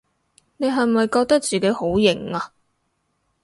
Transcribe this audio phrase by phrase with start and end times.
[0.57, 2.51] 你係咪覺得自己好型吖？